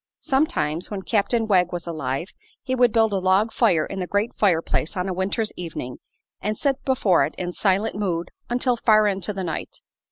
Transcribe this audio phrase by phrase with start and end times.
[0.23, 2.29] Sometimes, when Captain Wegg was alive,
[2.63, 5.97] he would build a log fire in the great fireplace on a winter's evening
[6.41, 9.81] and sit before it in silent mood until far into the night.